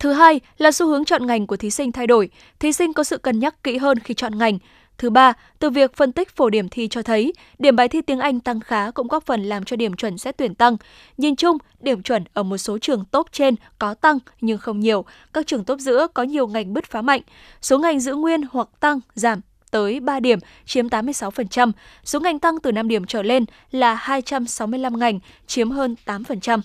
[0.00, 3.04] Thứ hai là xu hướng chọn ngành của thí sinh thay đổi, thí sinh có
[3.04, 4.58] sự cân nhắc kỹ hơn khi chọn ngành.
[4.98, 8.18] Thứ ba, từ việc phân tích phổ điểm thi cho thấy, điểm bài thi tiếng
[8.18, 10.76] Anh tăng khá cũng góp phần làm cho điểm chuẩn xét tuyển tăng.
[11.16, 15.04] Nhìn chung, điểm chuẩn ở một số trường top trên có tăng nhưng không nhiều.
[15.32, 17.20] Các trường top giữa có nhiều ngành bứt phá mạnh.
[17.62, 21.72] Số ngành giữ nguyên hoặc tăng, giảm tới 3 điểm, chiếm 86%.
[22.04, 26.60] Số ngành tăng từ 5 điểm trở lên là 265 ngành, chiếm hơn 8%.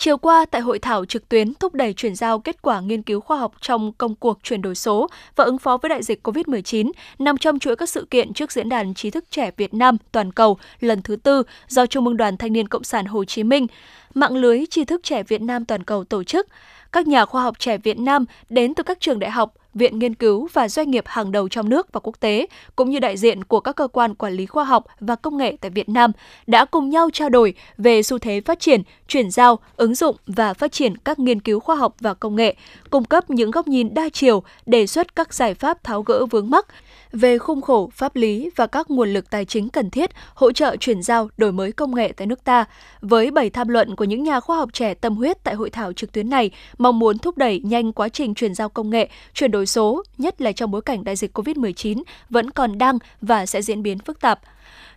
[0.00, 3.20] Chiều qua, tại hội thảo trực tuyến thúc đẩy chuyển giao kết quả nghiên cứu
[3.20, 6.90] khoa học trong công cuộc chuyển đổi số và ứng phó với đại dịch COVID-19,
[7.18, 10.32] nằm trong chuỗi các sự kiện trước Diễn đàn trí thức trẻ Việt Nam toàn
[10.32, 13.66] cầu lần thứ tư do Trung ương Đoàn Thanh niên Cộng sản Hồ Chí Minh,
[14.14, 16.46] mạng lưới trí thức trẻ Việt Nam toàn cầu tổ chức.
[16.92, 20.14] Các nhà khoa học trẻ Việt Nam đến từ các trường đại học, viện nghiên
[20.14, 23.44] cứu và doanh nghiệp hàng đầu trong nước và quốc tế, cũng như đại diện
[23.44, 26.12] của các cơ quan quản lý khoa học và công nghệ tại Việt Nam
[26.46, 30.54] đã cùng nhau trao đổi về xu thế phát triển, chuyển giao, ứng dụng và
[30.54, 32.56] phát triển các nghiên cứu khoa học và công nghệ,
[32.90, 36.50] cung cấp những góc nhìn đa chiều, đề xuất các giải pháp tháo gỡ vướng
[36.50, 36.66] mắc,
[37.12, 40.76] về khung khổ pháp lý và các nguồn lực tài chính cần thiết hỗ trợ
[40.76, 42.64] chuyển giao đổi mới công nghệ tại nước ta.
[43.00, 45.92] Với 7 tham luận của những nhà khoa học trẻ tâm huyết tại hội thảo
[45.92, 49.50] trực tuyến này, mong muốn thúc đẩy nhanh quá trình chuyển giao công nghệ, chuyển
[49.50, 53.46] đổi đổi số, nhất là trong bối cảnh đại dịch COVID-19 vẫn còn đang và
[53.46, 54.40] sẽ diễn biến phức tạp.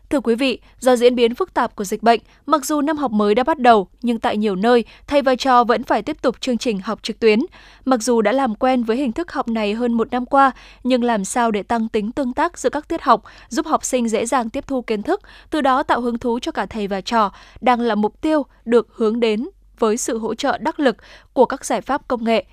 [0.10, 3.12] Thưa quý vị, do diễn biến phức tạp của dịch bệnh, mặc dù năm học
[3.12, 6.41] mới đã bắt đầu, nhưng tại nhiều nơi, thầy và trò vẫn phải tiếp tục
[6.41, 7.39] chương trình học trực tuyến.
[7.86, 10.52] Mặc dù đã làm quen với hình thức học này hơn một năm qua,
[10.84, 14.10] nhưng làm sao để tăng tính tương tác giữa các tiết học, giúp học sinh
[14.10, 17.02] dễ dàng tiếp thu kiến thức, từ đó tạo hứng thú cho cả thầy và
[17.02, 20.97] trò, đang là mục tiêu được hướng đến với sự hỗ trợ đắc lực
[21.34, 22.45] của các giải pháp công nghệ.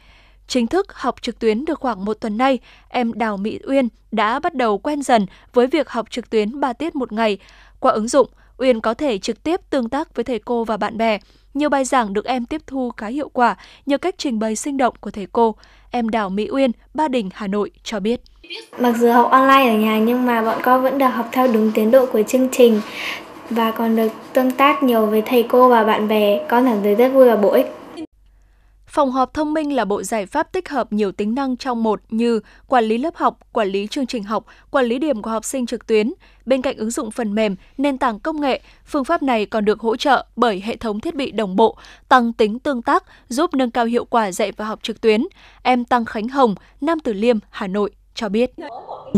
[0.48, 2.58] Chính thức học trực tuyến được khoảng một tuần nay,
[2.88, 6.72] em Đào Mỹ Uyên đã bắt đầu quen dần với việc học trực tuyến 3
[6.72, 7.38] tiết một ngày.
[7.80, 10.98] Qua ứng dụng, Uyên có thể trực tiếp tương tác với thầy cô và bạn
[10.98, 11.18] bè.
[11.54, 13.56] Nhiều bài giảng được em tiếp thu khá hiệu quả
[13.86, 15.54] nhờ cách trình bày sinh động của thầy cô.
[15.90, 18.20] Em Đào Mỹ Uyên, Ba Đình, Hà Nội cho biết.
[18.78, 21.72] Mặc dù học online ở nhà nhưng mà bọn con vẫn được học theo đúng
[21.74, 22.80] tiến độ của chương trình
[23.50, 26.40] và còn được tương tác nhiều với thầy cô và bạn bè.
[26.48, 27.77] Con cảm thấy rất vui và bổ ích.
[28.98, 32.00] Phòng họp thông minh là bộ giải pháp tích hợp nhiều tính năng trong một
[32.10, 35.44] như quản lý lớp học, quản lý chương trình học, quản lý điểm của học
[35.44, 36.12] sinh trực tuyến.
[36.46, 39.80] Bên cạnh ứng dụng phần mềm, nền tảng công nghệ, phương pháp này còn được
[39.80, 41.76] hỗ trợ bởi hệ thống thiết bị đồng bộ,
[42.08, 45.24] tăng tính tương tác, giúp nâng cao hiệu quả dạy và học trực tuyến.
[45.62, 48.50] Em Tăng Khánh Hồng, Nam Từ Liêm, Hà Nội cho biết.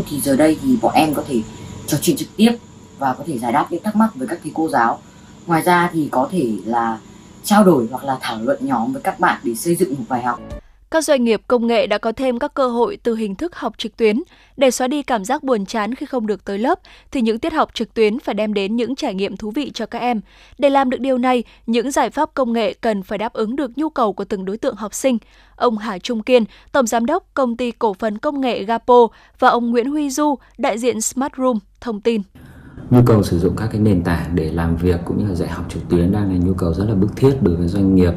[0.09, 1.41] Thì giờ đây thì bọn em có thể
[1.87, 2.57] trò chuyện trực tiếp
[2.97, 4.99] và có thể giải đáp những thắc mắc với các thầy cô giáo.
[5.47, 6.97] Ngoài ra thì có thể là
[7.43, 10.21] trao đổi hoặc là thảo luận nhóm với các bạn để xây dựng một bài
[10.21, 10.39] học.
[10.91, 13.73] Các doanh nghiệp công nghệ đã có thêm các cơ hội từ hình thức học
[13.77, 14.23] trực tuyến.
[14.57, 16.79] Để xóa đi cảm giác buồn chán khi không được tới lớp,
[17.11, 19.85] thì những tiết học trực tuyến phải đem đến những trải nghiệm thú vị cho
[19.85, 20.21] các em.
[20.57, 23.77] Để làm được điều này, những giải pháp công nghệ cần phải đáp ứng được
[23.77, 25.17] nhu cầu của từng đối tượng học sinh.
[25.55, 29.07] Ông Hà Trung Kiên, Tổng Giám đốc Công ty Cổ phần Công nghệ Gapo
[29.39, 32.21] và ông Nguyễn Huy Du, đại diện Smart Room, thông tin
[32.91, 35.49] nhu cầu sử dụng các cái nền tảng để làm việc cũng như là dạy
[35.49, 38.13] học trực tuyến đang là nhu cầu rất là bức thiết đối với doanh nghiệp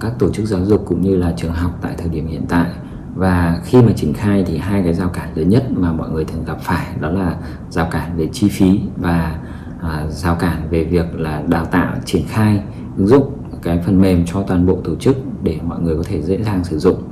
[0.00, 2.70] các tổ chức giáo dục cũng như là trường học tại thời điểm hiện tại.
[3.14, 6.24] Và khi mà triển khai thì hai cái rào cản lớn nhất mà mọi người
[6.24, 7.36] thường gặp phải đó là
[7.70, 9.38] rào cản về chi phí và
[9.82, 12.60] à, rào cản về việc là đào tạo triển khai
[12.96, 13.32] ứng dụng
[13.62, 16.64] cái phần mềm cho toàn bộ tổ chức để mọi người có thể dễ dàng
[16.64, 17.02] sử dụng.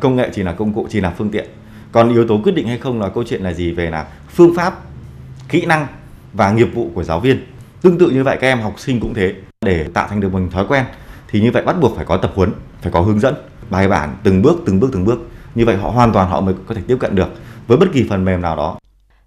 [0.00, 1.48] Công nghệ chỉ là công cụ chỉ là phương tiện.
[1.92, 4.54] Còn yếu tố quyết định hay không là câu chuyện là gì về là phương
[4.56, 4.82] pháp
[5.48, 5.86] kỹ năng
[6.34, 7.46] và nghiệp vụ của giáo viên.
[7.82, 9.34] Tương tự như vậy, các em học sinh cũng thế.
[9.60, 10.84] Để tạo thành được một thói quen
[11.28, 13.34] thì như vậy bắt buộc phải có tập huấn, phải có hướng dẫn,
[13.70, 15.18] bài bản, từng bước từng bước từng bước.
[15.54, 17.28] Như vậy họ hoàn toàn họ mới có thể tiếp cận được
[17.66, 18.78] với bất kỳ phần mềm nào đó.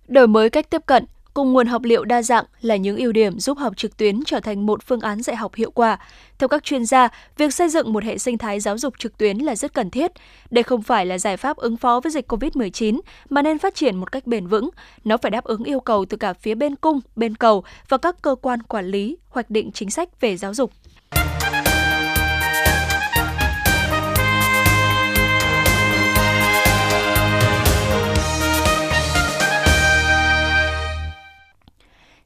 [0.08, 1.06] Đổi mới cách tiếp cận
[1.38, 4.40] cùng nguồn học liệu đa dạng là những ưu điểm giúp học trực tuyến trở
[4.40, 6.00] thành một phương án dạy học hiệu quả.
[6.38, 9.38] Theo các chuyên gia, việc xây dựng một hệ sinh thái giáo dục trực tuyến
[9.38, 10.12] là rất cần thiết.
[10.52, 13.96] Đây không phải là giải pháp ứng phó với dịch COVID-19 mà nên phát triển
[13.98, 14.70] một cách bền vững.
[15.04, 18.22] Nó phải đáp ứng yêu cầu từ cả phía bên cung, bên cầu và các
[18.22, 20.72] cơ quan quản lý, hoạch định chính sách về giáo dục.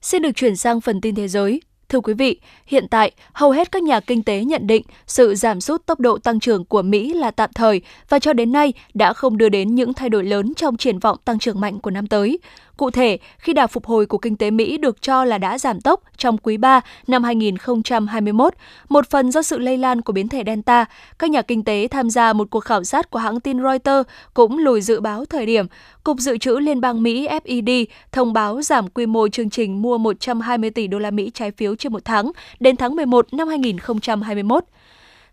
[0.01, 1.61] Xin được chuyển sang phần tin thế giới.
[1.89, 5.61] Thưa quý vị, hiện tại, hầu hết các nhà kinh tế nhận định sự giảm
[5.61, 9.13] sút tốc độ tăng trưởng của Mỹ là tạm thời và cho đến nay đã
[9.13, 12.07] không đưa đến những thay đổi lớn trong triển vọng tăng trưởng mạnh của năm
[12.07, 12.39] tới.
[12.81, 15.81] Cụ thể, khi đà phục hồi của kinh tế Mỹ được cho là đã giảm
[15.81, 18.53] tốc trong quý 3 năm 2021,
[18.89, 20.85] một phần do sự lây lan của biến thể Delta,
[21.19, 24.57] các nhà kinh tế tham gia một cuộc khảo sát của hãng tin Reuters cũng
[24.57, 25.65] lùi dự báo thời điểm
[26.03, 29.97] Cục Dự trữ Liên bang Mỹ FED thông báo giảm quy mô chương trình mua
[29.97, 34.63] 120 tỷ đô la Mỹ trái phiếu trên một tháng đến tháng 11 năm 2021.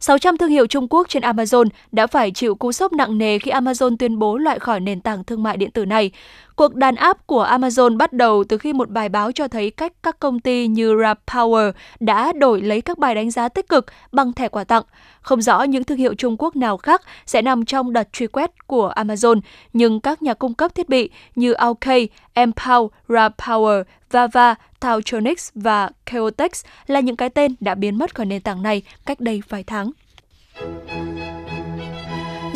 [0.00, 3.50] 600 thương hiệu Trung Quốc trên Amazon đã phải chịu cú sốc nặng nề khi
[3.50, 6.10] Amazon tuyên bố loại khỏi nền tảng thương mại điện tử này.
[6.58, 9.92] Cuộc đàn áp của Amazon bắt đầu từ khi một bài báo cho thấy cách
[10.02, 14.32] các công ty như Rapower đã đổi lấy các bài đánh giá tích cực bằng
[14.32, 14.82] thẻ quà tặng.
[15.20, 18.66] Không rõ những thương hiệu Trung Quốc nào khác sẽ nằm trong đợt truy quét
[18.66, 19.40] của Amazon,
[19.72, 21.86] nhưng các nhà cung cấp thiết bị như OK,
[22.34, 28.40] Empower, Rapower, Vava, Tautronics và Keotex là những cái tên đã biến mất khỏi nền
[28.40, 29.90] tảng này cách đây vài tháng.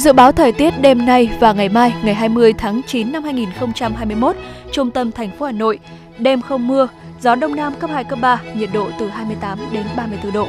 [0.02, 4.36] Dự báo thời tiết đêm nay và ngày mai, ngày 20 tháng 9 năm 2021,
[4.72, 5.78] trung tâm thành phố Hà Nội,
[6.18, 6.88] đêm không mưa,
[7.20, 10.48] gió đông nam cấp 2 cấp 3, nhiệt độ từ 28 đến 34 độ.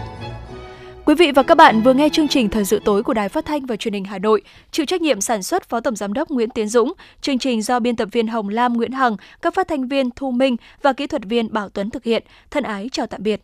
[1.05, 3.45] Quý vị và các bạn vừa nghe chương trình Thời sự tối của Đài Phát
[3.45, 6.29] thanh và Truyền hình Hà Nội, chịu trách nhiệm sản xuất Phó Tổng giám đốc
[6.29, 9.67] Nguyễn Tiến Dũng, chương trình do biên tập viên Hồng Lam Nguyễn Hằng, các phát
[9.67, 12.23] thanh viên Thu Minh và kỹ thuật viên Bảo Tuấn thực hiện.
[12.51, 13.41] Thân ái chào tạm biệt.